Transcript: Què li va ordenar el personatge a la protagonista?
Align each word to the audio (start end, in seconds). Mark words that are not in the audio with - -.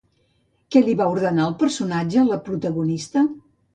Què 0.75 0.81
li 0.85 0.95
va 1.01 1.07
ordenar 1.17 1.45
el 1.49 1.53
personatge 1.59 2.23
a 2.23 2.27
la 2.31 2.41
protagonista? 2.49 3.29